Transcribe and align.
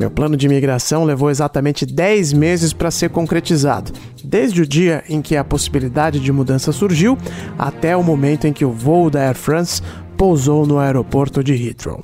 Meu 0.00 0.10
plano 0.10 0.34
de 0.34 0.46
imigração 0.46 1.04
levou 1.04 1.28
exatamente 1.28 1.84
10 1.84 2.32
meses 2.32 2.72
para 2.72 2.90
ser 2.90 3.10
concretizado, 3.10 3.92
desde 4.24 4.62
o 4.62 4.66
dia 4.66 5.04
em 5.06 5.20
que 5.20 5.36
a 5.36 5.44
possibilidade 5.44 6.18
de 6.18 6.32
mudança 6.32 6.72
surgiu 6.72 7.18
até 7.58 7.94
o 7.94 8.02
momento 8.02 8.46
em 8.46 8.52
que 8.52 8.64
o 8.64 8.72
voo 8.72 9.10
da 9.10 9.20
Air 9.20 9.34
France 9.34 9.82
pousou 10.16 10.66
no 10.66 10.78
aeroporto 10.78 11.44
de 11.44 11.52
Heathrow. 11.52 12.00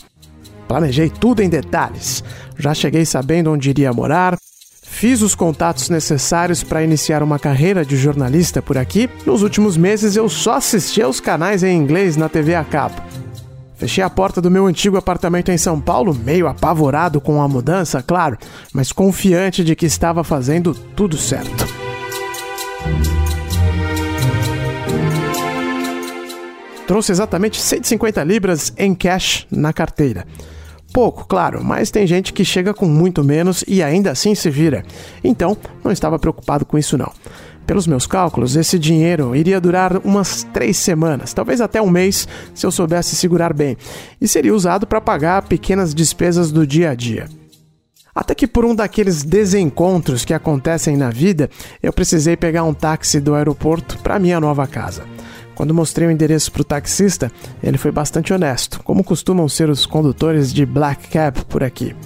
Planejei 0.69 1.09
tudo 1.09 1.43
em 1.43 1.49
detalhes. 1.49 2.23
Já 2.59 2.75
cheguei 2.75 3.07
sabendo 3.07 3.51
onde 3.51 3.71
iria 3.71 3.95
morar, 3.95 4.37
Fiz 4.83 5.21
os 5.21 5.35
contatos 5.35 5.91
necessários 5.91 6.63
para 6.63 6.83
iniciar 6.83 7.23
uma 7.23 7.39
carreira 7.39 7.85
de 7.85 7.99
jornalista 7.99 8.63
por 8.63 8.79
aqui. 8.79 9.11
Nos 9.27 9.43
últimos 9.43 9.77
meses 9.77 10.17
eu 10.17 10.27
só 10.27 10.55
assistia 10.55 11.05
aos 11.05 11.21
canais 11.21 11.63
em 11.63 11.77
inglês 11.77 12.17
na 12.17 12.31
TV 12.31 12.55
a 12.55 12.65
cabo. 12.65 12.95
Fechei 13.77 14.03
a 14.03 14.09
porta 14.09 14.41
do 14.41 14.51
meu 14.51 14.67
antigo 14.67 14.97
apartamento 14.97 15.51
em 15.51 15.59
São 15.59 15.79
Paulo, 15.79 16.15
meio 16.15 16.49
apavorado 16.49 17.21
com 17.21 17.43
a 17.43 17.49
mudança, 17.49 18.03
claro, 18.03 18.39
mas 18.73 18.91
confiante 18.91 19.63
de 19.63 19.77
que 19.77 19.85
estava 19.85 20.25
fazendo 20.25 20.75
tudo 20.75 21.19
certo. 21.19 21.67
Trouxe 26.87 27.13
exatamente 27.13 27.61
150 27.61 28.23
libras 28.25 28.73
em 28.79 28.95
cash 28.95 29.47
na 29.51 29.73
carteira. 29.73 30.25
Pouco, 30.93 31.27
claro, 31.27 31.63
mas 31.63 31.91
tem 31.91 32.07
gente 32.07 32.33
que 32.33 32.45
chega 32.45 32.73
com 32.73 32.87
muito 32.87 33.23
menos 33.23 33.63
e 33.69 33.83
ainda 33.83 34.13
assim 34.13 34.35
se 34.35 34.49
vira. 34.49 34.85
Então, 35.23 35.55
não 35.85 35.93
estava 35.93 36.19
preocupado 36.19 36.65
com 36.65 36.79
isso 36.79 36.97
não. 36.97 37.13
Pelos 37.67 37.87
meus 37.87 38.07
cálculos, 38.07 38.55
esse 38.55 38.79
dinheiro 38.79 39.35
iria 39.35 39.61
durar 39.61 39.99
umas 40.05 40.45
três 40.45 40.77
semanas, 40.77 41.35
talvez 41.35 41.61
até 41.61 41.83
um 41.83 41.91
mês, 41.91 42.29
se 42.55 42.65
eu 42.65 42.71
soubesse 42.71 43.17
segurar 43.17 43.53
bem, 43.53 43.77
e 44.21 44.29
seria 44.29 44.55
usado 44.55 44.87
para 44.87 45.01
pagar 45.01 45.43
pequenas 45.43 45.93
despesas 45.93 46.53
do 46.53 46.65
dia 46.65 46.91
a 46.91 46.95
dia. 46.95 47.29
Até 48.15 48.35
que 48.35 48.47
por 48.47 48.65
um 48.65 48.75
daqueles 48.75 49.25
desencontros 49.25 50.25
que 50.25 50.33
acontecem 50.33 50.97
na 50.97 51.11
vida, 51.11 51.51
eu 51.83 51.93
precisei 51.93 52.37
pegar 52.37 52.63
um 52.63 52.73
táxi 52.73 53.21
do 53.21 53.35
aeroporto 53.35 53.99
para 53.99 54.19
minha 54.19 54.41
nova 54.41 54.67
casa. 54.67 55.03
Quando 55.57 55.75
mostrei 55.75 56.07
o 56.07 56.11
endereço 56.11 56.53
para 56.53 56.63
o 56.63 56.65
taxista, 56.65 57.33
ele 57.63 57.79
foi 57.79 57.91
bastante 57.91 58.33
honesto, 58.33 58.81
como 58.85 59.03
costumam 59.03 59.49
ser 59.49 59.69
os 59.69 59.85
condutores 59.87 60.53
de 60.53 60.65
Black 60.65 61.09
Cab 61.09 61.45
por 61.47 61.65
aqui. 61.65 61.97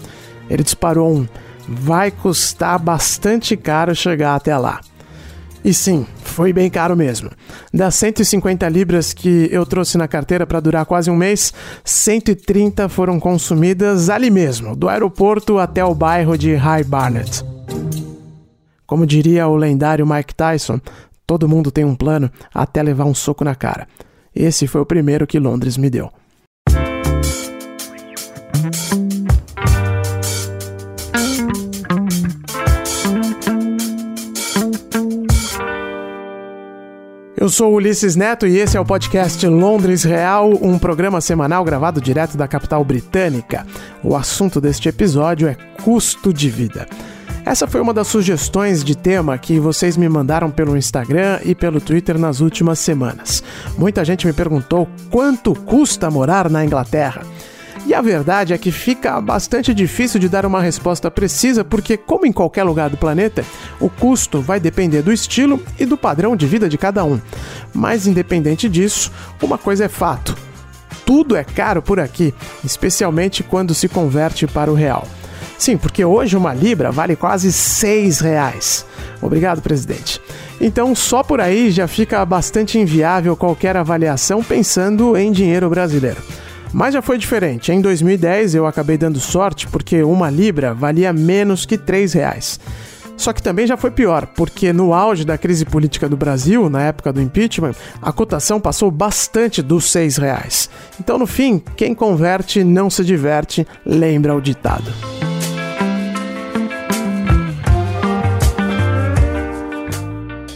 Ele 0.48 0.62
disparou 0.64 1.12
um: 1.12 1.28
vai 1.68 2.10
custar 2.10 2.78
bastante 2.78 3.56
caro 3.56 3.94
chegar 3.94 4.34
até 4.34 4.56
lá. 4.56 4.80
E 5.64 5.74
sim, 5.74 6.06
foi 6.22 6.52
bem 6.52 6.70
caro 6.70 6.96
mesmo. 6.96 7.30
Das 7.72 7.94
150 7.96 8.68
libras 8.68 9.12
que 9.12 9.48
eu 9.52 9.66
trouxe 9.66 9.98
na 9.98 10.08
carteira 10.08 10.46
para 10.46 10.60
durar 10.60 10.86
quase 10.86 11.10
um 11.10 11.16
mês, 11.16 11.52
130 11.84 12.88
foram 12.88 13.20
consumidas 13.20 14.08
ali 14.08 14.30
mesmo, 14.30 14.74
do 14.74 14.88
aeroporto 14.88 15.58
até 15.58 15.84
o 15.84 15.94
bairro 15.94 16.36
de 16.38 16.54
High 16.54 16.84
Barnet. 16.84 17.44
Como 18.86 19.06
diria 19.06 19.46
o 19.46 19.54
lendário 19.54 20.06
Mike 20.06 20.34
Tyson, 20.34 20.80
Todo 21.30 21.48
mundo 21.48 21.70
tem 21.70 21.84
um 21.84 21.94
plano 21.94 22.28
até 22.52 22.82
levar 22.82 23.04
um 23.04 23.14
soco 23.14 23.44
na 23.44 23.54
cara. 23.54 23.86
Esse 24.34 24.66
foi 24.66 24.80
o 24.80 24.84
primeiro 24.84 25.28
que 25.28 25.38
Londres 25.38 25.76
me 25.76 25.88
deu. 25.88 26.10
Eu 37.40 37.48
sou 37.48 37.72
Ulisses 37.72 38.16
Neto 38.16 38.46
e 38.46 38.58
esse 38.58 38.76
é 38.76 38.80
o 38.80 38.84
podcast 38.84 39.46
Londres 39.46 40.04
Real, 40.04 40.52
um 40.60 40.78
programa 40.78 41.22
semanal 41.22 41.64
gravado 41.64 41.98
direto 41.98 42.36
da 42.36 42.46
capital 42.46 42.84
britânica. 42.84 43.66
O 44.04 44.14
assunto 44.14 44.60
deste 44.60 44.90
episódio 44.90 45.48
é 45.48 45.56
custo 45.82 46.34
de 46.34 46.50
vida. 46.50 46.86
Essa 47.42 47.66
foi 47.66 47.80
uma 47.80 47.94
das 47.94 48.08
sugestões 48.08 48.84
de 48.84 48.94
tema 48.94 49.38
que 49.38 49.58
vocês 49.58 49.96
me 49.96 50.06
mandaram 50.06 50.50
pelo 50.50 50.76
Instagram 50.76 51.40
e 51.42 51.54
pelo 51.54 51.80
Twitter 51.80 52.18
nas 52.18 52.40
últimas 52.40 52.78
semanas. 52.78 53.42
Muita 53.78 54.04
gente 54.04 54.26
me 54.26 54.34
perguntou 54.34 54.86
quanto 55.10 55.54
custa 55.54 56.10
morar 56.10 56.50
na 56.50 56.62
Inglaterra. 56.62 57.22
E 57.86 57.94
a 57.94 58.00
verdade 58.00 58.52
é 58.52 58.58
que 58.58 58.70
fica 58.70 59.20
bastante 59.20 59.72
difícil 59.72 60.20
de 60.20 60.28
dar 60.28 60.44
uma 60.44 60.60
resposta 60.60 61.10
precisa, 61.10 61.64
porque, 61.64 61.96
como 61.96 62.26
em 62.26 62.32
qualquer 62.32 62.62
lugar 62.62 62.90
do 62.90 62.96
planeta, 62.96 63.44
o 63.80 63.88
custo 63.88 64.40
vai 64.40 64.60
depender 64.60 65.02
do 65.02 65.12
estilo 65.12 65.60
e 65.78 65.86
do 65.86 65.96
padrão 65.96 66.36
de 66.36 66.46
vida 66.46 66.68
de 66.68 66.78
cada 66.78 67.04
um. 67.04 67.20
Mas, 67.74 68.06
independente 68.06 68.68
disso, 68.68 69.10
uma 69.42 69.56
coisa 69.56 69.86
é 69.86 69.88
fato: 69.88 70.36
tudo 71.04 71.34
é 71.34 71.42
caro 71.42 71.82
por 71.82 71.98
aqui, 71.98 72.34
especialmente 72.62 73.42
quando 73.42 73.74
se 73.74 73.88
converte 73.88 74.46
para 74.46 74.70
o 74.70 74.74
real. 74.74 75.06
Sim, 75.58 75.76
porque 75.76 76.04
hoje 76.04 76.36
uma 76.36 76.54
libra 76.54 76.90
vale 76.90 77.16
quase 77.16 77.52
seis 77.52 78.20
reais. 78.20 78.86
Obrigado, 79.20 79.60
presidente. 79.60 80.20
Então, 80.60 80.94
só 80.94 81.22
por 81.22 81.40
aí 81.40 81.70
já 81.70 81.88
fica 81.88 82.24
bastante 82.24 82.78
inviável 82.78 83.36
qualquer 83.36 83.76
avaliação 83.76 84.42
pensando 84.42 85.16
em 85.16 85.32
dinheiro 85.32 85.68
brasileiro. 85.68 86.22
Mas 86.72 86.94
já 86.94 87.02
foi 87.02 87.18
diferente. 87.18 87.72
Em 87.72 87.80
2010 87.80 88.54
eu 88.54 88.66
acabei 88.66 88.96
dando 88.96 89.18
sorte 89.18 89.66
porque 89.66 90.02
uma 90.02 90.30
libra 90.30 90.72
valia 90.72 91.12
menos 91.12 91.66
que 91.66 91.76
três 91.76 92.12
reais. 92.12 92.60
Só 93.16 93.34
que 93.34 93.42
também 93.42 93.66
já 93.66 93.76
foi 93.76 93.90
pior, 93.90 94.26
porque 94.34 94.72
no 94.72 94.94
auge 94.94 95.26
da 95.26 95.36
crise 95.36 95.66
política 95.66 96.08
do 96.08 96.16
Brasil, 96.16 96.70
na 96.70 96.84
época 96.84 97.12
do 97.12 97.20
impeachment, 97.20 97.74
a 98.00 98.10
cotação 98.10 98.58
passou 98.58 98.90
bastante 98.90 99.60
dos 99.60 99.90
seis 99.90 100.16
reais. 100.16 100.70
Então, 100.98 101.18
no 101.18 101.26
fim, 101.26 101.62
quem 101.76 101.94
converte 101.94 102.64
não 102.64 102.88
se 102.88 103.04
diverte, 103.04 103.66
lembra 103.84 104.34
o 104.34 104.40
ditado. 104.40 104.90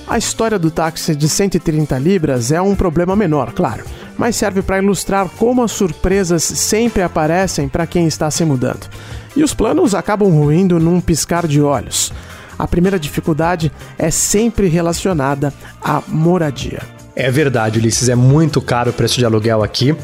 A 0.08 0.16
história 0.16 0.58
do 0.58 0.70
táxi 0.70 1.14
de 1.14 1.28
130 1.28 1.98
libras 1.98 2.50
é 2.50 2.62
um 2.62 2.74
problema 2.74 3.14
menor, 3.14 3.53
claro, 3.53 3.84
mas 4.16 4.36
serve 4.36 4.62
para 4.62 4.78
ilustrar 4.78 5.28
como 5.36 5.62
as 5.62 5.72
surpresas 5.72 6.42
sempre 6.42 7.02
aparecem 7.02 7.69
para 7.69 7.86
quem 7.86 8.06
está 8.06 8.30
se 8.30 8.44
mudando. 8.44 8.88
E 9.36 9.42
os 9.42 9.54
planos 9.54 9.94
acabam 9.94 10.30
ruindo 10.30 10.78
num 10.78 11.00
piscar 11.00 11.47
de 11.47 11.60
olhos. 11.60 12.12
A 12.59 12.66
primeira 12.68 12.98
dificuldade 12.98 13.72
é 13.98 14.10
sempre 14.10 14.68
relacionada 14.68 15.53
à 15.83 16.03
moradia. 16.06 16.83
É 17.16 17.30
verdade, 17.30 17.78
Ulisses, 17.78 18.09
é 18.09 18.15
muito 18.15 18.60
caro 18.60 18.91
o 18.91 18.92
preço 18.92 19.18
de 19.18 19.24
aluguel 19.24 19.62
aqui. 19.62 19.94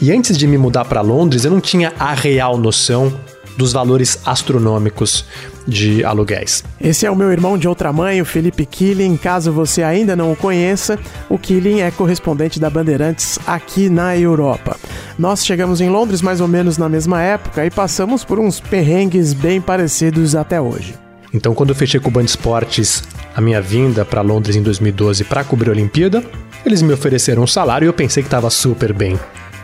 E 0.00 0.12
antes 0.12 0.36
de 0.36 0.46
me 0.46 0.56
mudar 0.56 0.84
para 0.84 1.00
Londres, 1.00 1.44
eu 1.44 1.50
não 1.50 1.60
tinha 1.60 1.92
a 1.98 2.14
real 2.14 2.56
noção 2.56 3.12
dos 3.58 3.72
valores 3.72 4.20
astronômicos 4.24 5.24
de 5.66 6.04
aluguéis. 6.04 6.62
Esse 6.80 7.04
é 7.04 7.10
o 7.10 7.16
meu 7.16 7.32
irmão 7.32 7.58
de 7.58 7.66
outra 7.66 7.92
mãe, 7.92 8.22
o 8.22 8.24
Felipe 8.24 8.64
Killing. 8.64 9.16
Caso 9.16 9.52
você 9.52 9.82
ainda 9.82 10.14
não 10.14 10.30
o 10.32 10.36
conheça, 10.36 10.96
o 11.28 11.36
Killing 11.36 11.80
é 11.80 11.90
correspondente 11.90 12.60
da 12.60 12.70
Bandeirantes 12.70 13.36
aqui 13.44 13.90
na 13.90 14.16
Europa. 14.16 14.76
Nós 15.18 15.44
chegamos 15.44 15.80
em 15.80 15.90
Londres 15.90 16.22
mais 16.22 16.40
ou 16.40 16.46
menos 16.46 16.78
na 16.78 16.88
mesma 16.88 17.20
época 17.20 17.66
e 17.66 17.70
passamos 17.70 18.24
por 18.24 18.38
uns 18.38 18.60
perrengues 18.60 19.34
bem 19.34 19.60
parecidos 19.60 20.36
até 20.36 20.60
hoje. 20.60 20.94
Então, 21.34 21.52
quando 21.52 21.70
eu 21.70 21.74
fechei 21.74 21.98
com 21.98 22.08
o 22.08 22.12
Band 22.12 22.24
Esportes 22.24 23.02
a 23.34 23.40
minha 23.40 23.60
vinda 23.60 24.04
para 24.04 24.22
Londres 24.22 24.54
em 24.54 24.62
2012 24.62 25.24
para 25.24 25.42
cobrir 25.42 25.68
a 25.68 25.72
Olimpíada, 25.72 26.22
eles 26.64 26.80
me 26.80 26.92
ofereceram 26.92 27.42
um 27.42 27.46
salário 27.46 27.86
e 27.86 27.88
eu 27.88 27.92
pensei 27.92 28.22
que 28.22 28.28
estava 28.28 28.48
super 28.50 28.92
bem. 28.92 29.18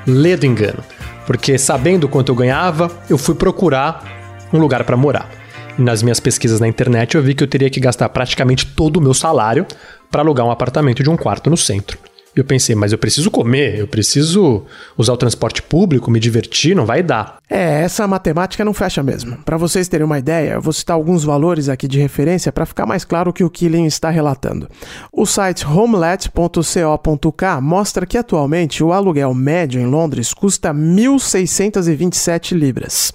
Ledo 0.04 0.44
engano 0.44 0.82
porque 1.26 1.58
sabendo 1.58 2.08
quanto 2.08 2.30
eu 2.30 2.36
ganhava, 2.36 2.90
eu 3.08 3.18
fui 3.18 3.34
procurar 3.34 4.46
um 4.52 4.58
lugar 4.58 4.84
para 4.84 4.96
morar. 4.96 5.28
nas 5.76 6.02
minhas 6.04 6.20
pesquisas 6.20 6.60
na 6.60 6.68
internet 6.68 7.16
eu 7.16 7.22
vi 7.22 7.34
que 7.34 7.42
eu 7.42 7.48
teria 7.48 7.68
que 7.68 7.80
gastar 7.80 8.08
praticamente 8.08 8.64
todo 8.64 8.98
o 8.98 9.00
meu 9.00 9.12
salário 9.12 9.66
para 10.08 10.22
alugar 10.22 10.46
um 10.46 10.50
apartamento 10.50 11.02
de 11.02 11.10
um 11.10 11.16
quarto 11.16 11.50
no 11.50 11.56
centro. 11.56 11.98
Eu 12.36 12.44
pensei, 12.44 12.74
mas 12.74 12.90
eu 12.90 12.98
preciso 12.98 13.30
comer, 13.30 13.78
eu 13.78 13.86
preciso 13.86 14.64
usar 14.98 15.12
o 15.12 15.16
transporte 15.16 15.62
público, 15.62 16.10
me 16.10 16.18
divertir, 16.18 16.74
não 16.74 16.84
vai 16.84 17.00
dar. 17.02 17.38
É, 17.48 17.82
essa 17.82 18.08
matemática 18.08 18.64
não 18.64 18.74
fecha 18.74 19.02
mesmo. 19.02 19.36
Para 19.44 19.56
vocês 19.56 19.86
terem 19.86 20.04
uma 20.04 20.18
ideia, 20.18 20.54
eu 20.54 20.60
vou 20.60 20.72
citar 20.72 20.96
alguns 20.96 21.22
valores 21.22 21.68
aqui 21.68 21.86
de 21.86 22.00
referência 22.00 22.50
para 22.50 22.66
ficar 22.66 22.86
mais 22.86 23.04
claro 23.04 23.30
o 23.30 23.32
que 23.32 23.44
o 23.44 23.50
Killing 23.50 23.86
está 23.86 24.10
relatando. 24.10 24.68
O 25.12 25.24
site 25.26 25.64
homelet.co.k 25.64 27.60
mostra 27.60 28.06
que 28.06 28.18
atualmente 28.18 28.82
o 28.82 28.92
aluguel 28.92 29.32
médio 29.32 29.80
em 29.80 29.86
Londres 29.86 30.34
custa 30.34 30.74
1.627 30.74 32.56
libras. 32.56 33.12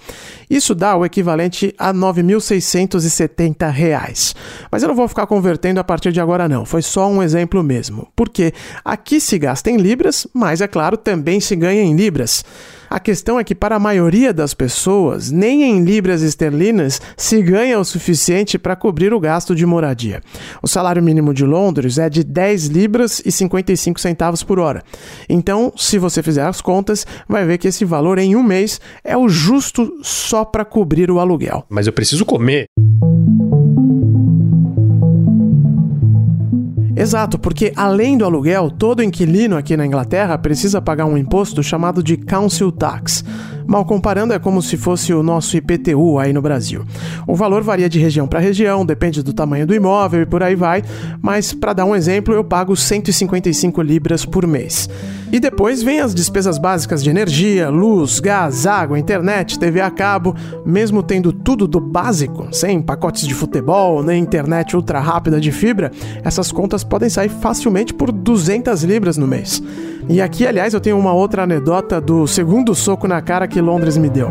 Isso 0.48 0.74
dá 0.74 0.96
o 0.96 1.04
equivalente 1.04 1.74
a 1.78 1.92
9.670 1.92 3.70
reais. 3.70 4.34
Mas 4.70 4.82
eu 4.82 4.88
não 4.88 4.96
vou 4.96 5.06
ficar 5.06 5.26
convertendo 5.26 5.78
a 5.78 5.84
partir 5.84 6.10
de 6.10 6.20
agora 6.20 6.48
não, 6.48 6.64
foi 6.64 6.82
só 6.82 7.08
um 7.08 7.22
exemplo 7.22 7.62
mesmo. 7.62 8.08
Porque 8.16 8.52
aqui 8.84 9.09
se 9.18 9.38
gasta 9.38 9.70
em 9.70 9.78
libras, 9.78 10.26
mas 10.32 10.60
é 10.60 10.68
claro, 10.68 10.96
também 10.96 11.40
se 11.40 11.56
ganha 11.56 11.82
em 11.82 11.96
libras. 11.96 12.44
A 12.90 12.98
questão 12.98 13.38
é 13.38 13.44
que, 13.44 13.54
para 13.54 13.76
a 13.76 13.78
maioria 13.78 14.32
das 14.32 14.52
pessoas, 14.52 15.30
nem 15.30 15.62
em 15.62 15.84
libras 15.84 16.22
esterlinas 16.22 17.00
se 17.16 17.40
ganha 17.40 17.78
o 17.78 17.84
suficiente 17.84 18.58
para 18.58 18.74
cobrir 18.74 19.14
o 19.14 19.20
gasto 19.20 19.54
de 19.54 19.64
moradia. 19.64 20.20
O 20.60 20.66
salário 20.66 21.00
mínimo 21.00 21.32
de 21.32 21.44
Londres 21.44 21.98
é 21.98 22.10
de 22.10 22.24
10 22.24 22.66
libras 22.66 23.22
e 23.24 23.30
55 23.30 24.00
centavos 24.00 24.42
por 24.42 24.58
hora. 24.58 24.82
Então, 25.28 25.72
se 25.76 25.98
você 25.98 26.20
fizer 26.20 26.42
as 26.42 26.60
contas, 26.60 27.06
vai 27.28 27.46
ver 27.46 27.58
que 27.58 27.68
esse 27.68 27.84
valor 27.84 28.18
em 28.18 28.34
um 28.34 28.42
mês 28.42 28.80
é 29.04 29.16
o 29.16 29.28
justo 29.28 30.00
só 30.02 30.44
para 30.44 30.64
cobrir 30.64 31.12
o 31.12 31.20
aluguel. 31.20 31.64
Mas 31.68 31.86
eu 31.86 31.92
preciso 31.92 32.24
comer. 32.24 32.66
Exato, 37.00 37.38
porque 37.38 37.72
além 37.76 38.18
do 38.18 38.26
aluguel, 38.26 38.70
todo 38.70 39.02
inquilino 39.02 39.56
aqui 39.56 39.74
na 39.74 39.86
Inglaterra 39.86 40.36
precisa 40.36 40.82
pagar 40.82 41.06
um 41.06 41.16
imposto 41.16 41.62
chamado 41.62 42.02
de 42.02 42.18
Council 42.18 42.70
Tax. 42.70 43.24
Mal 43.66 43.86
comparando, 43.86 44.34
é 44.34 44.38
como 44.38 44.60
se 44.60 44.76
fosse 44.76 45.14
o 45.14 45.22
nosso 45.22 45.56
IPTU 45.56 46.18
aí 46.18 46.30
no 46.32 46.42
Brasil. 46.42 46.84
O 47.26 47.34
valor 47.34 47.62
varia 47.62 47.88
de 47.88 47.98
região 47.98 48.26
para 48.26 48.40
região, 48.40 48.84
depende 48.84 49.22
do 49.22 49.32
tamanho 49.32 49.66
do 49.66 49.74
imóvel 49.74 50.22
e 50.22 50.26
por 50.26 50.42
aí 50.42 50.54
vai, 50.54 50.82
mas 51.20 51.52
para 51.52 51.72
dar 51.72 51.84
um 51.84 51.94
exemplo, 51.94 52.34
eu 52.34 52.44
pago 52.44 52.76
155 52.76 53.82
libras 53.82 54.24
por 54.24 54.46
mês. 54.46 54.88
E 55.32 55.38
depois 55.38 55.80
vem 55.80 56.00
as 56.00 56.12
despesas 56.12 56.58
básicas 56.58 57.02
de 57.04 57.10
energia, 57.10 57.68
luz, 57.68 58.18
gás, 58.18 58.66
água, 58.66 58.98
internet, 58.98 59.58
TV 59.60 59.80
a 59.80 59.90
cabo, 59.90 60.34
mesmo 60.66 61.04
tendo 61.04 61.32
tudo 61.32 61.68
do 61.68 61.78
básico, 61.78 62.48
sem 62.52 62.82
pacotes 62.82 63.28
de 63.28 63.34
futebol, 63.34 64.02
nem 64.02 64.20
internet 64.20 64.74
ultra 64.74 64.98
rápida 64.98 65.40
de 65.40 65.52
fibra, 65.52 65.92
essas 66.24 66.50
contas 66.50 66.82
podem 66.82 67.08
sair 67.08 67.28
facilmente 67.28 67.94
por 67.94 68.10
200 68.10 68.82
libras 68.82 69.16
no 69.16 69.26
mês. 69.26 69.62
E 70.08 70.20
aqui, 70.20 70.46
aliás, 70.46 70.74
eu 70.74 70.80
tenho 70.80 70.98
uma 70.98 71.12
outra 71.12 71.44
anedota 71.44 72.00
do 72.00 72.26
segundo 72.26 72.74
soco 72.74 73.06
na 73.06 73.22
cara 73.22 73.46
que 73.46 73.60
Londres 73.60 73.96
me 73.96 74.08
deu. 74.08 74.28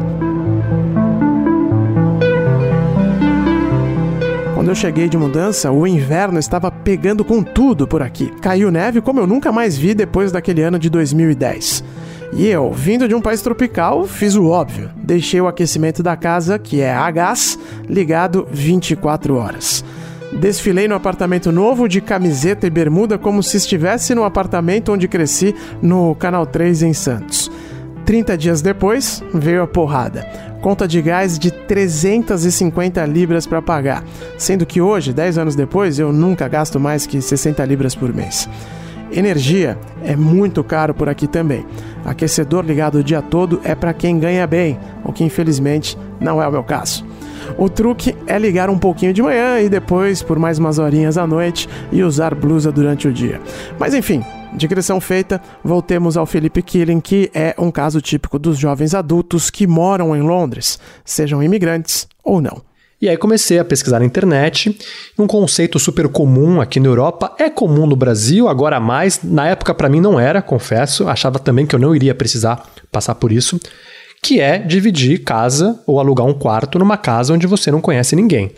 Quando 4.70 4.78
eu 4.78 4.82
cheguei 4.82 5.10
de 5.10 5.18
mudança, 5.18 5.72
o 5.72 5.88
inverno 5.88 6.38
estava 6.38 6.70
pegando 6.70 7.26
com 7.26 7.42
tudo 7.42 7.88
por 7.88 8.04
aqui. 8.04 8.32
Caiu 8.40 8.70
neve 8.70 9.02
como 9.02 9.20
eu 9.20 9.26
nunca 9.26 9.52
mais 9.52 9.76
vi 9.76 9.96
depois 9.96 10.32
daquele 10.32 10.62
ano 10.62 10.78
de 10.78 10.92
2010. 10.92 11.84
E 12.34 12.46
eu, 12.46 12.72
vindo 12.72 13.08
de 13.08 13.16
um 13.16 13.20
país 13.20 13.42
tropical, 13.42 14.06
fiz 14.06 14.36
o 14.36 14.46
óbvio. 14.46 14.92
Deixei 14.96 15.42
o 15.42 15.48
aquecimento 15.48 16.04
da 16.04 16.16
casa, 16.16 16.60
que 16.60 16.82
é 16.82 16.94
a 16.94 17.10
gás, 17.10 17.58
ligado 17.88 18.48
24 18.52 19.36
horas. 19.38 19.84
Desfilei 20.34 20.88
no 20.88 20.94
apartamento 20.94 21.52
novo 21.52 21.88
de 21.88 22.00
camiseta 22.00 22.68
e 22.68 22.70
bermuda 22.70 23.18
como 23.18 23.42
se 23.42 23.58
estivesse 23.58 24.14
no 24.14 24.24
apartamento 24.24 24.94
onde 24.94 25.08
cresci 25.08 25.56
no 25.82 26.14
Canal 26.14 26.46
3 26.46 26.84
em 26.84 26.94
Santos. 26.94 27.50
30 28.06 28.38
dias 28.38 28.62
depois, 28.62 29.24
veio 29.34 29.64
a 29.64 29.68
porrada. 29.68 30.49
Conta 30.62 30.86
de 30.86 31.02
gás 31.02 31.40
de 31.40 31.52
350 31.52 33.06
libras 33.06 33.48
para 33.48 33.62
pagar, 33.62 34.04
sendo 34.38 34.66
que 34.66 34.82
hoje, 34.82 35.14
10 35.14 35.38
anos 35.38 35.56
depois, 35.56 35.98
eu 35.98 36.12
nunca 36.12 36.50
gasto 36.50 36.80
mais 36.80 37.08
que 37.08 37.22
60 37.22 37.64
libras 37.64 37.96
por 37.96 38.14
mês. 38.14 38.50
Energia 39.12 39.78
é 40.04 40.16
muito 40.16 40.64
caro 40.64 40.94
por 40.94 41.08
aqui 41.08 41.28
também. 41.28 41.66
Aquecedor 42.06 42.64
ligado 42.64 43.00
o 43.00 43.04
dia 43.04 43.22
todo 43.22 43.60
é 43.64 43.74
para 43.74 43.94
quem 43.94 44.20
ganha 44.20 44.46
bem, 44.46 44.78
o 45.04 45.14
que 45.14 45.24
infelizmente 45.24 45.98
não 46.20 46.42
é 46.42 46.48
o 46.48 46.52
meu 46.52 46.64
caso. 46.64 47.06
O 47.58 47.70
truque 47.70 48.16
é 48.28 48.38
ligar 48.38 48.70
um 48.70 48.78
pouquinho 48.78 49.14
de 49.14 49.22
manhã 49.22 49.60
e 49.60 49.70
depois 49.70 50.22
por 50.22 50.38
mais 50.38 50.60
umas 50.60 50.78
horinhas 50.78 51.18
à 51.18 51.26
noite 51.26 51.68
e 51.92 52.04
usar 52.04 52.36
blusa 52.36 52.72
durante 52.72 53.08
o 53.08 53.14
dia. 53.14 53.42
Mas 53.80 53.94
enfim, 53.94 54.24
Digressão 54.54 55.00
feita, 55.00 55.42
voltemos 55.64 56.18
ao 56.18 56.26
Felipe 56.26 56.62
Killing, 56.62 57.00
que 57.00 57.30
é 57.34 57.54
um 57.58 57.72
caso 57.72 58.02
típico 58.02 58.40
dos 58.40 58.58
jovens 58.58 58.94
adultos 58.94 59.50
que 59.50 59.68
moram 59.68 60.16
em 60.16 60.22
Londres, 60.22 60.80
sejam 61.06 61.42
imigrantes 61.42 62.08
ou 62.24 62.42
não. 62.42 62.62
E 63.02 63.08
aí 63.08 63.16
comecei 63.16 63.60
a 63.60 63.64
pesquisar 63.64 64.00
na 64.00 64.06
internet, 64.06 64.78
um 65.18 65.26
conceito 65.26 65.80
super 65.80 66.10
comum 66.10 66.60
aqui 66.60 66.80
na 66.80 66.88
Europa, 66.88 67.34
é 67.40 67.50
comum 67.50 67.88
no 67.88 67.96
Brasil, 67.96 68.50
agora 68.50 68.80
mais, 68.80 69.22
na 69.24 69.48
época 69.48 69.74
para 69.74 69.88
mim 69.88 70.02
não 70.02 70.20
era, 70.20 70.42
confesso, 70.42 71.08
achava 71.08 71.40
também 71.40 71.66
que 71.66 71.74
eu 71.74 71.80
não 71.80 71.96
iria 71.96 72.14
precisar 72.14 72.68
passar 72.92 73.16
por 73.16 73.32
isso, 73.32 73.58
que 74.22 74.42
é 74.42 74.58
dividir 74.58 75.24
casa 75.24 75.82
ou 75.88 76.00
alugar 76.00 76.26
um 76.26 76.34
quarto 76.34 76.78
numa 76.78 76.98
casa 76.98 77.34
onde 77.34 77.48
você 77.48 77.72
não 77.72 77.80
conhece 77.80 78.16
ninguém. 78.16 78.52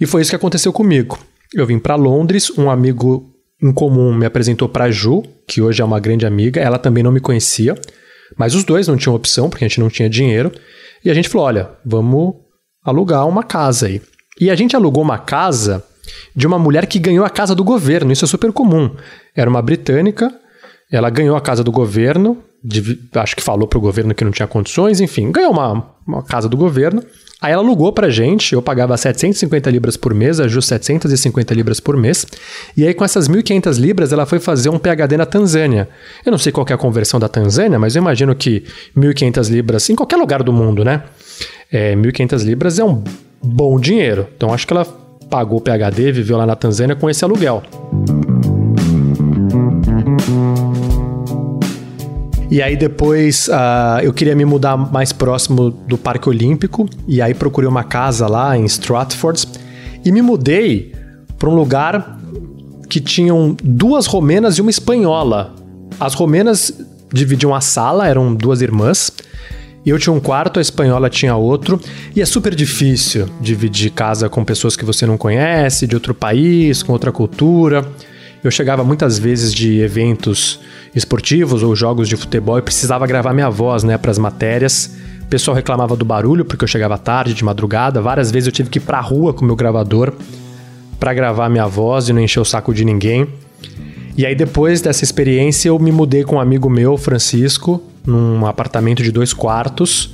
E 0.00 0.06
foi 0.06 0.22
isso 0.22 0.30
que 0.30 0.36
aconteceu 0.36 0.72
comigo. 0.72 1.18
Eu 1.52 1.66
vim 1.66 1.78
para 1.78 1.94
Londres, 1.94 2.50
um 2.56 2.70
amigo 2.70 3.34
em 3.62 3.72
comum 3.72 4.14
me 4.14 4.24
apresentou 4.26 4.68
para 4.68 4.90
Ju, 4.90 5.22
que 5.46 5.60
hoje 5.60 5.82
é 5.82 5.84
uma 5.84 5.98
grande 5.98 6.24
amiga, 6.24 6.60
ela 6.60 6.78
também 6.78 7.02
não 7.02 7.12
me 7.12 7.20
conhecia, 7.20 7.74
mas 8.36 8.54
os 8.54 8.64
dois 8.64 8.86
não 8.86 8.96
tinham 8.96 9.14
opção, 9.14 9.50
porque 9.50 9.64
a 9.64 9.68
gente 9.68 9.80
não 9.80 9.88
tinha 9.88 10.08
dinheiro, 10.08 10.52
e 11.04 11.10
a 11.10 11.14
gente 11.14 11.28
falou: 11.28 11.46
olha, 11.46 11.70
vamos 11.84 12.34
alugar 12.84 13.26
uma 13.26 13.42
casa 13.42 13.86
aí. 13.86 14.00
E 14.40 14.50
a 14.50 14.54
gente 14.54 14.76
alugou 14.76 15.02
uma 15.02 15.18
casa 15.18 15.84
de 16.34 16.46
uma 16.46 16.58
mulher 16.58 16.86
que 16.86 16.98
ganhou 16.98 17.24
a 17.24 17.30
casa 17.30 17.54
do 17.54 17.64
governo, 17.64 18.12
isso 18.12 18.24
é 18.24 18.28
super 18.28 18.52
comum. 18.52 18.94
Era 19.34 19.50
uma 19.50 19.60
britânica, 19.60 20.32
ela 20.90 21.10
ganhou 21.10 21.36
a 21.36 21.40
casa 21.40 21.64
do 21.64 21.72
governo, 21.72 22.42
de, 22.62 22.98
acho 23.14 23.36
que 23.36 23.42
falou 23.42 23.68
para 23.68 23.78
o 23.78 23.82
governo 23.82 24.14
que 24.14 24.24
não 24.24 24.30
tinha 24.30 24.48
condições, 24.48 25.00
enfim, 25.00 25.30
ganhou 25.30 25.52
uma, 25.52 25.94
uma 26.06 26.22
casa 26.22 26.48
do 26.48 26.56
governo. 26.56 27.02
Aí 27.40 27.52
ela 27.52 27.62
alugou 27.62 27.92
pra 27.92 28.10
gente, 28.10 28.52
eu 28.52 28.60
pagava 28.60 28.96
750 28.96 29.70
libras 29.70 29.96
por 29.96 30.12
mês, 30.12 30.40
a 30.40 30.48
Ju 30.48 30.60
750 30.60 31.54
libras 31.54 31.78
por 31.78 31.96
mês. 31.96 32.26
E 32.76 32.84
aí 32.84 32.92
com 32.92 33.04
essas 33.04 33.28
1.500 33.28 33.78
libras 33.78 34.12
ela 34.12 34.26
foi 34.26 34.40
fazer 34.40 34.70
um 34.70 34.78
PhD 34.78 35.16
na 35.16 35.24
Tanzânia. 35.24 35.88
Eu 36.26 36.32
não 36.32 36.38
sei 36.38 36.50
qual 36.50 36.66
é 36.68 36.72
a 36.72 36.76
conversão 36.76 37.20
da 37.20 37.28
Tanzânia, 37.28 37.78
mas 37.78 37.94
eu 37.94 38.02
imagino 38.02 38.34
que 38.34 38.64
1.500 38.96 39.50
libras, 39.50 39.88
em 39.88 39.94
qualquer 39.94 40.16
lugar 40.16 40.42
do 40.42 40.52
mundo, 40.52 40.84
né? 40.84 41.04
É, 41.70 41.94
1.500 41.94 42.44
libras 42.44 42.78
é 42.80 42.84
um 42.84 43.04
bom 43.40 43.78
dinheiro. 43.78 44.26
Então 44.36 44.52
acho 44.52 44.66
que 44.66 44.72
ela 44.72 44.84
pagou 45.30 45.58
o 45.58 45.60
PhD, 45.60 46.10
viveu 46.10 46.36
lá 46.36 46.46
na 46.46 46.56
Tanzânia 46.56 46.96
com 46.96 47.08
esse 47.08 47.24
aluguel. 47.24 47.62
E 52.50 52.62
aí 52.62 52.76
depois 52.76 53.48
uh, 53.48 54.00
eu 54.02 54.12
queria 54.12 54.34
me 54.34 54.44
mudar 54.44 54.76
mais 54.76 55.12
próximo 55.12 55.70
do 55.70 55.98
Parque 55.98 56.28
Olímpico 56.28 56.88
e 57.06 57.20
aí 57.20 57.34
procurei 57.34 57.68
uma 57.68 57.84
casa 57.84 58.26
lá 58.26 58.56
em 58.56 58.64
Stratford 58.64 59.46
e 60.02 60.10
me 60.10 60.22
mudei 60.22 60.94
para 61.38 61.50
um 61.50 61.54
lugar 61.54 62.18
que 62.88 63.00
tinham 63.00 63.54
duas 63.62 64.06
romenas 64.06 64.56
e 64.56 64.62
uma 64.62 64.70
espanhola. 64.70 65.54
As 66.00 66.14
romenas 66.14 66.72
dividiam 67.12 67.54
a 67.54 67.60
sala, 67.60 68.08
eram 68.08 68.34
duas 68.34 68.62
irmãs. 68.62 69.12
Eu 69.84 69.98
tinha 69.98 70.12
um 70.12 70.20
quarto, 70.20 70.58
a 70.58 70.62
espanhola 70.62 71.10
tinha 71.10 71.36
outro. 71.36 71.80
E 72.16 72.22
é 72.22 72.26
super 72.26 72.54
difícil 72.54 73.28
dividir 73.40 73.90
casa 73.90 74.28
com 74.28 74.44
pessoas 74.44 74.74
que 74.74 74.84
você 74.84 75.06
não 75.06 75.18
conhece, 75.18 75.86
de 75.86 75.94
outro 75.94 76.14
país, 76.14 76.82
com 76.82 76.92
outra 76.92 77.12
cultura. 77.12 77.86
Eu 78.42 78.50
chegava 78.50 78.84
muitas 78.84 79.18
vezes 79.18 79.52
de 79.52 79.80
eventos 79.80 80.60
esportivos 80.94 81.62
ou 81.62 81.74
jogos 81.74 82.08
de 82.08 82.16
futebol 82.16 82.58
e 82.58 82.62
precisava 82.62 83.06
gravar 83.06 83.32
minha 83.32 83.50
voz, 83.50 83.82
né, 83.82 83.98
para 83.98 84.10
as 84.10 84.18
matérias. 84.18 84.96
O 85.22 85.26
pessoal 85.26 85.54
reclamava 85.54 85.96
do 85.96 86.04
barulho 86.04 86.44
porque 86.44 86.64
eu 86.64 86.68
chegava 86.68 86.96
tarde, 86.96 87.34
de 87.34 87.44
madrugada. 87.44 88.00
Várias 88.00 88.30
vezes 88.30 88.46
eu 88.46 88.52
tive 88.52 88.70
que 88.70 88.78
ir 88.78 88.82
pra 88.82 89.00
rua 89.00 89.34
com 89.34 89.44
meu 89.44 89.56
gravador 89.56 90.12
para 90.98 91.12
gravar 91.12 91.48
minha 91.48 91.66
voz 91.66 92.08
e 92.08 92.12
não 92.12 92.20
encher 92.20 92.40
o 92.40 92.44
saco 92.44 92.72
de 92.72 92.84
ninguém. 92.84 93.26
E 94.16 94.24
aí 94.24 94.34
depois 94.34 94.80
dessa 94.80 95.04
experiência 95.04 95.68
eu 95.68 95.78
me 95.78 95.92
mudei 95.92 96.24
com 96.24 96.36
um 96.36 96.40
amigo 96.40 96.68
meu, 96.70 96.96
Francisco, 96.96 97.82
num 98.06 98.46
apartamento 98.46 99.02
de 99.02 99.12
dois 99.12 99.32
quartos. 99.32 100.10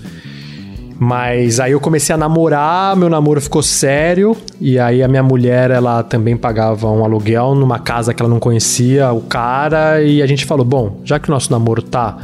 Mas 0.98 1.58
aí 1.58 1.72
eu 1.72 1.80
comecei 1.80 2.14
a 2.14 2.18
namorar, 2.18 2.96
meu 2.96 3.08
namoro 3.10 3.40
ficou 3.40 3.62
sério, 3.62 4.36
e 4.60 4.78
aí 4.78 5.02
a 5.02 5.08
minha 5.08 5.22
mulher, 5.22 5.70
ela 5.70 6.02
também 6.02 6.36
pagava 6.36 6.88
um 6.88 7.04
aluguel 7.04 7.54
numa 7.54 7.80
casa 7.80 8.14
que 8.14 8.22
ela 8.22 8.30
não 8.30 8.38
conhecia 8.38 9.12
o 9.12 9.20
cara, 9.22 10.02
e 10.02 10.22
a 10.22 10.26
gente 10.26 10.44
falou: 10.44 10.64
bom, 10.64 11.00
já 11.04 11.18
que 11.18 11.28
o 11.28 11.32
nosso 11.32 11.50
namoro 11.50 11.82
tá 11.82 12.16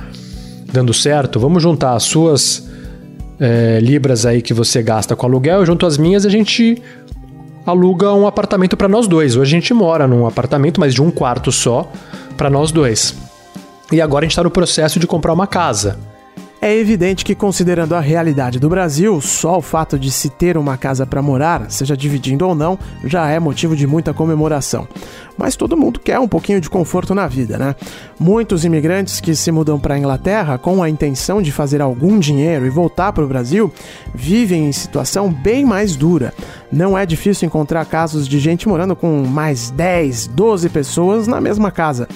dando 0.72 0.94
certo, 0.94 1.40
vamos 1.40 1.62
juntar 1.62 1.94
as 1.94 2.04
suas 2.04 2.68
é, 3.40 3.80
libras 3.80 4.24
aí 4.24 4.40
que 4.40 4.54
você 4.54 4.82
gasta 4.82 5.16
com 5.16 5.26
aluguel, 5.26 5.60
eu 5.60 5.66
junto 5.66 5.84
as 5.84 5.98
minhas, 5.98 6.24
a 6.24 6.30
gente 6.30 6.80
aluga 7.66 8.12
um 8.12 8.26
apartamento 8.26 8.76
para 8.76 8.88
nós 8.88 9.08
dois. 9.08 9.36
Hoje 9.36 9.56
a 9.56 9.58
gente 9.60 9.74
mora 9.74 10.06
num 10.06 10.26
apartamento, 10.26 10.80
mas 10.80 10.94
de 10.94 11.02
um 11.02 11.10
quarto 11.10 11.50
só, 11.50 11.90
para 12.36 12.48
nós 12.48 12.70
dois. 12.70 13.14
E 13.90 14.00
agora 14.00 14.24
a 14.24 14.26
gente 14.26 14.32
está 14.32 14.44
no 14.44 14.50
processo 14.50 15.00
de 15.00 15.06
comprar 15.06 15.32
uma 15.32 15.46
casa. 15.46 15.98
É 16.62 16.76
evidente 16.76 17.24
que, 17.24 17.34
considerando 17.34 17.94
a 17.94 18.00
realidade 18.00 18.58
do 18.58 18.68
Brasil, 18.68 19.18
só 19.22 19.56
o 19.56 19.62
fato 19.62 19.98
de 19.98 20.10
se 20.10 20.28
ter 20.28 20.58
uma 20.58 20.76
casa 20.76 21.06
para 21.06 21.22
morar, 21.22 21.70
seja 21.70 21.96
dividindo 21.96 22.46
ou 22.46 22.54
não, 22.54 22.78
já 23.02 23.26
é 23.30 23.40
motivo 23.40 23.74
de 23.74 23.86
muita 23.86 24.12
comemoração. 24.12 24.86
Mas 25.38 25.56
todo 25.56 25.74
mundo 25.74 25.98
quer 25.98 26.18
um 26.18 26.28
pouquinho 26.28 26.60
de 26.60 26.68
conforto 26.68 27.14
na 27.14 27.26
vida, 27.26 27.56
né? 27.56 27.74
Muitos 28.18 28.62
imigrantes 28.62 29.20
que 29.20 29.34
se 29.34 29.50
mudam 29.50 29.80
para 29.80 29.94
a 29.94 29.98
Inglaterra 29.98 30.58
com 30.58 30.82
a 30.82 30.90
intenção 30.90 31.40
de 31.40 31.50
fazer 31.50 31.80
algum 31.80 32.18
dinheiro 32.18 32.66
e 32.66 32.70
voltar 32.70 33.10
para 33.14 33.24
o 33.24 33.28
Brasil 33.28 33.72
vivem 34.14 34.68
em 34.68 34.72
situação 34.72 35.32
bem 35.32 35.64
mais 35.64 35.96
dura. 35.96 36.34
Não 36.70 36.96
é 36.96 37.06
difícil 37.06 37.46
encontrar 37.46 37.86
casos 37.86 38.28
de 38.28 38.38
gente 38.38 38.68
morando 38.68 38.94
com 38.94 39.24
mais 39.26 39.70
10, 39.70 40.26
12 40.26 40.68
pessoas 40.68 41.26
na 41.26 41.40
mesma 41.40 41.70
casa. 41.70 42.06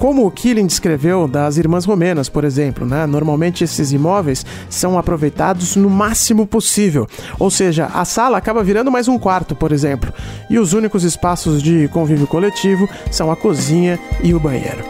Como 0.00 0.26
o 0.26 0.30
Killing 0.30 0.66
descreveu 0.66 1.28
das 1.28 1.58
irmãs 1.58 1.84
romenas, 1.84 2.26
por 2.26 2.42
exemplo, 2.42 2.86
né? 2.86 3.04
Normalmente 3.04 3.64
esses 3.64 3.92
imóveis 3.92 4.46
são 4.70 4.98
aproveitados 4.98 5.76
no 5.76 5.90
máximo 5.90 6.46
possível. 6.46 7.06
Ou 7.38 7.50
seja, 7.50 7.84
a 7.84 8.02
sala 8.06 8.38
acaba 8.38 8.64
virando 8.64 8.90
mais 8.90 9.08
um 9.08 9.18
quarto, 9.18 9.54
por 9.54 9.72
exemplo. 9.72 10.10
E 10.48 10.58
os 10.58 10.72
únicos 10.72 11.04
espaços 11.04 11.62
de 11.62 11.86
convívio 11.88 12.26
coletivo 12.26 12.88
são 13.10 13.30
a 13.30 13.36
cozinha 13.36 14.00
e 14.24 14.32
o 14.32 14.40
banheiro. 14.40 14.82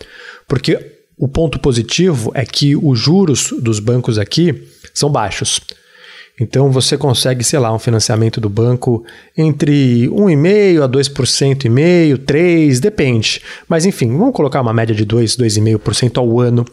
Porque 0.47 0.75
o 1.15 1.27
ponto 1.27 1.59
positivo 1.59 2.31
é 2.33 2.43
que 2.43 2.75
os 2.75 2.97
juros 2.97 3.53
dos 3.61 3.79
bancos 3.79 4.17
aqui 4.17 4.67
são 4.91 5.07
baixos. 5.11 5.61
Então 6.39 6.71
você 6.71 6.97
consegue, 6.97 7.43
sei 7.43 7.59
lá, 7.59 7.71
um 7.71 7.77
financiamento 7.77 8.41
do 8.41 8.49
banco 8.49 9.05
entre 9.37 10.07
1,5% 10.07 10.81
a 10.81 10.89
2%, 10.89 11.65
e 11.65 11.69
meio, 11.69 12.17
3%, 12.17 12.79
depende. 12.79 13.39
Mas 13.69 13.85
enfim, 13.85 14.17
vamos 14.17 14.33
colocar 14.33 14.61
uma 14.61 14.73
média 14.73 14.95
de 14.95 15.05
2, 15.05 15.37
2,5% 15.37 16.17
ao 16.17 16.39
ano 16.39 16.65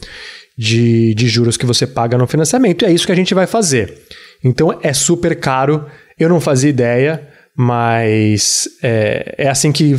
de, 0.57 1.13
de 1.13 1.29
juros 1.29 1.59
que 1.59 1.67
você 1.67 1.87
paga 1.87 2.17
no 2.17 2.27
financiamento. 2.27 2.87
E 2.87 2.87
é 2.87 2.91
isso 2.91 3.05
que 3.05 3.13
a 3.13 3.17
gente 3.17 3.35
vai 3.35 3.47
fazer. 3.47 3.99
Então 4.43 4.79
é 4.83 4.93
super 4.93 5.39
caro. 5.39 5.87
Eu 6.19 6.29
não 6.29 6.41
fazia 6.41 6.71
ideia, 6.71 7.29
mas 7.57 8.69
é, 8.83 9.35
é 9.39 9.49
assim 9.49 9.73
que 9.73 9.95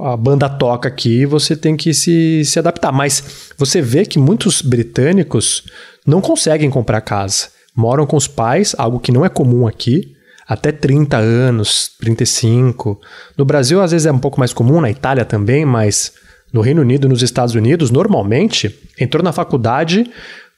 a 0.00 0.16
banda 0.16 0.48
toca 0.48 0.88
aqui 0.88 1.24
você 1.24 1.56
tem 1.56 1.76
que 1.76 1.94
se, 1.94 2.44
se 2.44 2.58
adaptar. 2.58 2.92
Mas 2.92 3.52
você 3.56 3.80
vê 3.80 4.04
que 4.04 4.18
muitos 4.18 4.62
britânicos 4.62 5.64
não 6.06 6.20
conseguem 6.20 6.70
comprar 6.70 7.00
casa. 7.00 7.48
Moram 7.76 8.06
com 8.06 8.16
os 8.16 8.28
pais, 8.28 8.74
algo 8.78 9.00
que 9.00 9.12
não 9.12 9.24
é 9.24 9.28
comum 9.28 9.66
aqui 9.66 10.14
até 10.46 10.70
30 10.70 11.16
anos, 11.16 11.90
35. 12.00 13.00
No 13.36 13.44
Brasil, 13.44 13.80
às 13.80 13.92
vezes 13.92 14.06
é 14.06 14.12
um 14.12 14.18
pouco 14.18 14.38
mais 14.38 14.52
comum, 14.52 14.80
na 14.80 14.90
Itália 14.90 15.24
também, 15.24 15.64
mas 15.64 16.12
no 16.52 16.60
Reino 16.60 16.82
Unido, 16.82 17.08
nos 17.08 17.22
Estados 17.22 17.54
Unidos, 17.54 17.90
normalmente, 17.90 18.78
entrou 19.00 19.22
na 19.22 19.32
faculdade, 19.32 20.08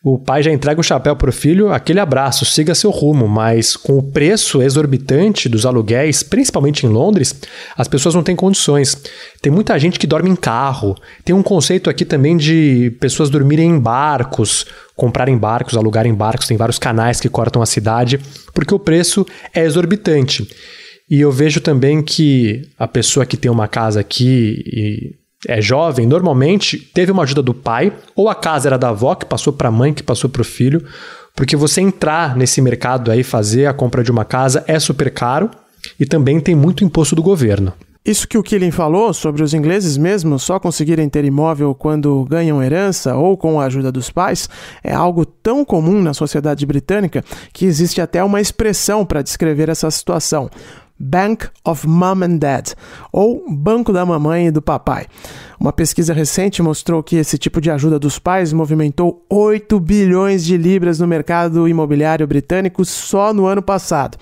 o 0.03 0.19
pai 0.19 0.43
já 0.43 0.53
entrega 0.53 0.81
o 0.81 0.85
chapéu 0.85 1.17
para 1.17 1.31
o 1.31 1.33
filho, 1.33 1.73
aquele 1.73 1.99
abraço, 1.99 2.45
siga 2.45 2.75
seu 2.75 2.91
rumo, 2.91 3.27
mas 3.27 3.77
com 3.77 3.99
o 3.99 4.03
preço 4.03 4.63
exorbitante 4.63 5.49
dos 5.49 5.67
aluguéis, 5.67 6.23
principalmente 6.23 6.87
em 6.87 6.89
Londres, 6.89 7.35
as 7.77 7.89
pessoas 7.89 8.15
não 8.15 8.23
têm 8.23 8.37
condições. 8.37 9.03
Tem 9.43 9.51
muita 9.51 9.77
gente 9.79 9.99
que 9.99 10.07
dorme 10.07 10.31
em 10.31 10.37
carro. 10.37 10.95
Tem 11.25 11.35
um 11.35 11.43
conceito 11.43 11.91
aqui 11.91 12.05
também 12.05 12.37
de 12.37 12.97
pessoas 13.01 13.31
dormirem 13.31 13.71
em 13.71 13.81
barcos, 13.81 14.67
comprarem 14.95 15.37
barcos, 15.37 15.77
alugarem 15.77 16.15
barcos, 16.15 16.47
tem 16.47 16.57
vários 16.57 16.79
canais 16.79 17.21
que 17.21 17.29
cortam 17.29 17.61
a 17.61 17.67
cidade, 17.67 18.21
porque 18.55 18.75
o 18.75 18.79
preço 18.79 19.27
é 19.53 19.65
exorbitante. 19.65 20.49
E 21.11 21.21
eu 21.21 21.33
vejo 21.33 21.61
também 21.61 22.03
que 22.03 22.69
a 22.79 22.87
pessoa 22.87 23.27
que 23.27 23.37
tem 23.37 23.51
uma 23.51 23.69
casa 23.69 24.01
aqui 24.01 24.63
e 24.67 25.26
é 25.49 25.61
jovem, 25.61 26.07
normalmente 26.07 26.79
teve 26.79 27.13
uma 27.13 27.23
ajuda 27.23 27.43
do 27.43 27.55
pai, 27.55 27.93
ou 28.15 28.29
a 28.29 28.35
casa 28.35 28.69
era 28.69 28.79
da 28.79 28.89
avó, 28.91 29.15
que 29.15 29.27
passou 29.27 29.53
para 29.53 29.69
a 29.69 29.73
mãe, 29.73 29.95
que 29.95 30.03
passou 30.03 30.29
para 30.29 30.43
o 30.43 30.45
filho, 30.45 30.85
porque 31.35 31.57
você 31.57 31.81
entrar 31.81 32.37
nesse 32.37 32.61
mercado 32.61 33.11
aí, 33.11 33.23
fazer 33.23 33.67
a 33.67 33.75
compra 33.75 34.03
de 34.03 34.11
uma 34.11 34.25
casa, 34.25 34.65
é 34.67 34.79
super 34.79 35.13
caro 35.13 35.51
e 36.01 36.07
também 36.07 36.41
tem 36.41 36.55
muito 36.55 36.83
imposto 36.83 37.15
do 37.15 37.23
governo. 37.23 37.73
Isso 38.07 38.29
que 38.29 38.39
o 38.39 38.43
Killing 38.43 38.71
falou 38.71 39.13
sobre 39.13 39.43
os 39.43 39.53
ingleses 39.53 39.97
mesmo 39.97 40.39
só 40.39 40.61
conseguirem 40.61 41.09
ter 41.09 41.25
imóvel 41.25 41.75
quando 41.75 42.25
ganham 42.31 42.63
herança 42.63 43.17
ou 43.17 43.37
com 43.37 43.61
a 43.61 43.65
ajuda 43.65 43.91
dos 43.91 44.11
pais 44.11 44.49
é 44.83 44.95
algo 44.95 45.27
tão 45.27 45.65
comum 45.65 46.01
na 46.01 46.15
sociedade 46.15 46.65
britânica 46.65 47.25
que 47.53 47.67
existe 47.67 48.01
até 48.01 48.23
uma 48.23 48.41
expressão 48.41 49.05
para 49.05 49.23
descrever 49.23 49.69
essa 49.69 49.91
situação. 49.91 50.49
Bank 50.99 51.49
of 51.65 51.87
Mom 51.87 52.23
and 52.23 52.39
Dad, 52.39 52.73
ou 53.13 53.45
Banco 53.49 53.93
da 53.93 54.05
Mamãe 54.05 54.47
e 54.47 54.51
do 54.51 54.63
Papai. 54.63 55.07
Uma 55.59 55.73
pesquisa 55.73 56.13
recente 56.13 56.63
mostrou 56.63 57.03
que 57.03 57.17
esse 57.17 57.39
tipo 57.39 57.61
de 57.61 57.71
ajuda 57.71 57.99
dos 57.99 58.19
pais 58.19 58.53
movimentou 58.53 59.25
8 59.31 59.79
bilhões 59.81 60.45
de 60.45 60.57
libras 60.57 60.99
no 60.99 61.07
mercado 61.07 61.69
imobiliário 61.69 62.27
britânico 62.27 62.85
só 62.85 63.33
no 63.33 63.47
ano 63.47 63.63
passado. 63.63 64.19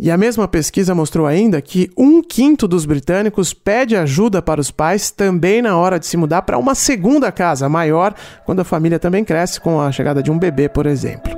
E 0.00 0.12
a 0.12 0.16
mesma 0.16 0.46
pesquisa 0.46 0.94
mostrou 0.94 1.26
ainda 1.26 1.60
que 1.60 1.90
um 1.96 2.22
quinto 2.22 2.68
dos 2.68 2.86
britânicos 2.86 3.52
pede 3.52 3.96
ajuda 3.96 4.40
para 4.40 4.60
os 4.60 4.70
pais 4.70 5.10
também 5.10 5.60
na 5.60 5.76
hora 5.76 5.98
de 5.98 6.06
se 6.06 6.16
mudar 6.16 6.42
para 6.42 6.56
uma 6.56 6.76
segunda 6.76 7.32
casa 7.32 7.68
maior, 7.68 8.14
quando 8.46 8.60
a 8.60 8.64
família 8.64 9.00
também 9.00 9.24
cresce 9.24 9.60
com 9.60 9.80
a 9.80 9.90
chegada 9.90 10.22
de 10.22 10.30
um 10.30 10.38
bebê, 10.38 10.68
por 10.68 10.86
exemplo. 10.86 11.37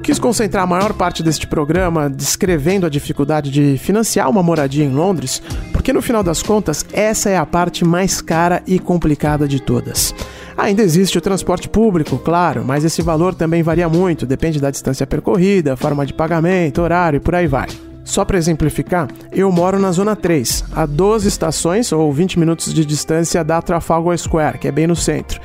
Eu 0.00 0.02
quis 0.02 0.18
concentrar 0.18 0.64
a 0.64 0.66
maior 0.66 0.94
parte 0.94 1.22
deste 1.22 1.46
programa 1.46 2.08
descrevendo 2.08 2.86
a 2.86 2.88
dificuldade 2.88 3.50
de 3.50 3.76
financiar 3.76 4.30
uma 4.30 4.42
moradia 4.42 4.82
em 4.82 4.88
Londres, 4.88 5.42
porque 5.74 5.92
no 5.92 6.00
final 6.00 6.22
das 6.22 6.42
contas, 6.42 6.86
essa 6.90 7.28
é 7.28 7.36
a 7.36 7.44
parte 7.44 7.84
mais 7.84 8.22
cara 8.22 8.62
e 8.66 8.78
complicada 8.78 9.46
de 9.46 9.60
todas. 9.60 10.14
Ainda 10.56 10.80
existe 10.80 11.18
o 11.18 11.20
transporte 11.20 11.68
público, 11.68 12.16
claro, 12.16 12.64
mas 12.64 12.82
esse 12.82 13.02
valor 13.02 13.34
também 13.34 13.62
varia 13.62 13.90
muito, 13.90 14.24
depende 14.24 14.58
da 14.58 14.70
distância 14.70 15.06
percorrida, 15.06 15.76
forma 15.76 16.06
de 16.06 16.14
pagamento, 16.14 16.80
horário 16.80 17.18
e 17.18 17.20
por 17.20 17.34
aí 17.34 17.46
vai. 17.46 17.68
Só 18.02 18.24
para 18.24 18.38
exemplificar, 18.38 19.06
eu 19.30 19.52
moro 19.52 19.78
na 19.78 19.92
Zona 19.92 20.16
3, 20.16 20.64
a 20.72 20.86
12 20.86 21.28
estações 21.28 21.92
ou 21.92 22.10
20 22.10 22.38
minutos 22.38 22.72
de 22.72 22.86
distância 22.86 23.44
da 23.44 23.60
Trafalgar 23.60 24.16
Square, 24.16 24.58
que 24.58 24.66
é 24.66 24.72
bem 24.72 24.86
no 24.86 24.96
centro. 24.96 25.38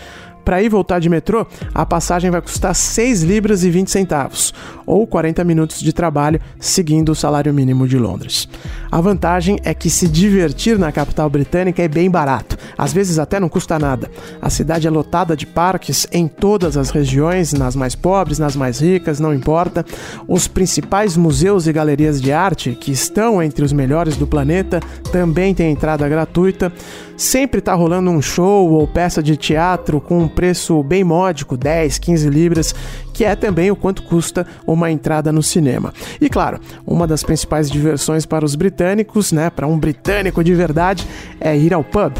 Para 0.45 0.61
ir 0.61 0.69
voltar 0.69 0.99
de 0.99 1.09
metrô, 1.09 1.43
a 1.73 1.83
passagem 1.87 2.29
vai 2.29 2.39
custar 2.39 2.75
6 2.75 3.23
libras 3.23 3.63
e 3.63 3.71
20 3.71 3.89
centavos, 3.89 4.53
ou 4.85 5.07
40 5.07 5.43
minutos 5.43 5.79
de 5.79 5.91
trabalho, 5.91 6.39
seguindo 6.59 7.11
o 7.11 7.15
salário 7.15 7.51
mínimo 7.51 7.87
de 7.87 7.97
Londres. 7.97 8.47
A 8.91 9.01
vantagem 9.01 9.59
é 9.63 9.73
que 9.73 9.89
se 9.89 10.07
divertir 10.07 10.77
na 10.77 10.91
capital 10.91 11.27
britânica 11.31 11.81
é 11.81 11.87
bem 11.87 12.11
barato, 12.11 12.55
às 12.77 12.93
vezes 12.93 13.17
até 13.17 13.39
não 13.39 13.49
custa 13.49 13.79
nada. 13.79 14.09
A 14.39 14.49
cidade 14.51 14.85
é 14.85 14.89
lotada 14.89 15.35
de 15.35 15.47
parques 15.47 16.07
em 16.11 16.27
todas 16.27 16.77
as 16.77 16.91
regiões, 16.91 17.51
nas 17.51 17.75
mais 17.75 17.95
pobres, 17.95 18.37
nas 18.37 18.55
mais 18.55 18.79
ricas, 18.79 19.19
não 19.19 19.33
importa. 19.33 19.83
Os 20.27 20.47
principais 20.47 21.17
museus 21.17 21.65
e 21.65 21.73
galerias 21.73 22.21
de 22.21 22.31
arte, 22.31 22.77
que 22.79 22.91
estão 22.91 23.41
entre 23.41 23.65
os 23.65 23.73
melhores 23.73 24.15
do 24.15 24.27
planeta, 24.27 24.79
também 25.11 25.55
têm 25.55 25.71
entrada 25.71 26.07
gratuita. 26.07 26.71
Sempre 27.17 27.59
está 27.59 27.73
rolando 27.73 28.09
um 28.09 28.21
show 28.21 28.69
ou 28.71 28.85
peça 28.85 29.23
de 29.23 29.37
teatro 29.37 30.01
com 30.01 30.19
um 30.19 30.27
preço 30.27 30.83
bem 30.83 31.03
módico, 31.03 31.55
10, 31.55 31.97
15 31.97 32.29
libras, 32.29 32.75
que 33.13 33.23
é 33.23 33.35
também 33.35 33.71
o 33.71 33.75
quanto 33.75 34.03
custa 34.03 34.45
uma 34.67 34.91
entrada 34.91 35.31
no 35.31 35.41
cinema. 35.41 35.93
E 36.19 36.29
claro, 36.29 36.59
uma 36.85 37.07
das 37.07 37.23
principais 37.23 37.71
diversões 37.71 38.25
para 38.25 38.43
os 38.43 38.55
britânicos, 38.55 39.31
né, 39.31 39.49
para 39.49 39.65
um 39.65 39.79
britânico 39.79 40.43
de 40.43 40.53
verdade, 40.53 41.07
é 41.39 41.57
ir 41.57 41.73
ao 41.73 41.83
pub. 41.83 42.13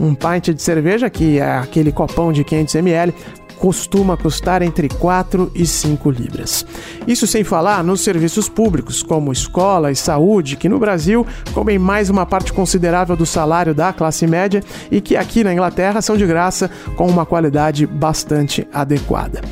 Um 0.00 0.14
pint 0.14 0.48
de 0.54 0.62
cerveja, 0.62 1.10
que 1.10 1.38
é 1.38 1.58
aquele 1.58 1.92
copão 1.92 2.32
de 2.32 2.42
500 2.42 2.74
ml, 2.76 3.14
costuma 3.60 4.16
custar 4.16 4.62
entre 4.62 4.88
4 4.88 5.52
e 5.54 5.66
5 5.66 6.10
libras. 6.10 6.64
Isso 7.06 7.26
sem 7.26 7.44
falar 7.44 7.84
nos 7.84 8.00
serviços 8.00 8.48
públicos, 8.48 9.02
como 9.02 9.30
escola 9.30 9.92
e 9.92 9.96
saúde, 9.96 10.56
que 10.56 10.68
no 10.68 10.78
Brasil 10.78 11.26
comem 11.52 11.78
mais 11.78 12.08
uma 12.08 12.24
parte 12.24 12.52
considerável 12.54 13.14
do 13.14 13.26
salário 13.26 13.74
da 13.74 13.92
classe 13.92 14.26
média 14.26 14.64
e 14.90 15.00
que 15.00 15.14
aqui 15.14 15.44
na 15.44 15.52
Inglaterra 15.52 16.00
são 16.00 16.16
de 16.16 16.26
graça 16.26 16.70
com 16.96 17.06
uma 17.06 17.26
qualidade 17.26 17.86
bastante 17.86 18.66
adequada. 18.72 19.42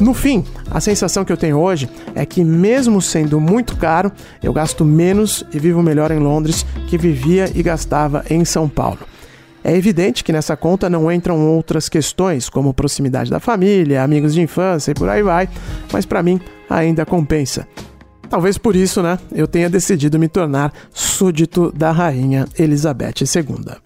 No 0.00 0.14
fim, 0.14 0.44
a 0.70 0.80
sensação 0.80 1.24
que 1.24 1.32
eu 1.32 1.36
tenho 1.36 1.58
hoje 1.58 1.88
é 2.14 2.24
que, 2.24 2.44
mesmo 2.44 3.02
sendo 3.02 3.40
muito 3.40 3.76
caro, 3.76 4.12
eu 4.42 4.52
gasto 4.52 4.84
menos 4.84 5.44
e 5.52 5.58
vivo 5.58 5.82
melhor 5.82 6.12
em 6.12 6.18
Londres 6.18 6.64
que 6.86 6.96
vivia 6.96 7.50
e 7.52 7.62
gastava 7.62 8.24
em 8.30 8.44
São 8.44 8.68
Paulo. 8.68 9.15
É 9.68 9.76
evidente 9.76 10.22
que 10.22 10.32
nessa 10.32 10.56
conta 10.56 10.88
não 10.88 11.10
entram 11.10 11.44
outras 11.44 11.88
questões, 11.88 12.48
como 12.48 12.72
proximidade 12.72 13.28
da 13.28 13.40
família, 13.40 14.00
amigos 14.00 14.32
de 14.32 14.40
infância 14.40 14.92
e 14.92 14.94
por 14.94 15.08
aí 15.08 15.24
vai, 15.24 15.48
mas 15.92 16.06
para 16.06 16.22
mim 16.22 16.40
ainda 16.70 17.04
compensa. 17.04 17.66
Talvez 18.30 18.56
por 18.56 18.76
isso, 18.76 19.02
né, 19.02 19.18
eu 19.32 19.48
tenha 19.48 19.68
decidido 19.68 20.20
me 20.20 20.28
tornar 20.28 20.72
súdito 20.92 21.72
da 21.72 21.90
rainha 21.90 22.46
Elizabeth 22.56 23.14
II. 23.22 23.85